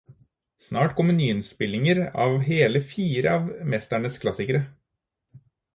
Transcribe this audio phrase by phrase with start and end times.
[0.57, 4.63] Snart kommer nyinnspillinger av hele fire av mesterens klassikere.